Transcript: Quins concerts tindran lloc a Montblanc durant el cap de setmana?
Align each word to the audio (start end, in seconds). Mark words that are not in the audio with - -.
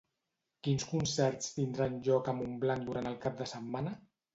Quins 0.67 0.85
concerts 0.93 1.53
tindran 1.59 2.03
lloc 2.11 2.33
a 2.33 2.37
Montblanc 2.41 2.93
durant 2.93 3.15
el 3.15 3.23
cap 3.29 3.41
de 3.45 3.55
setmana? 3.57 4.01